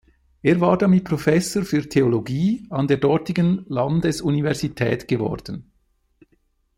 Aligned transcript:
Er 0.41 0.59
war 0.61 0.79
damit 0.79 1.03
Professor 1.05 1.61
für 1.63 1.87
Theologie 1.87 2.65
an 2.71 2.87
der 2.87 2.97
dortigen 2.97 3.63
Landesuniversität 3.67 5.07
geworden. 5.07 5.69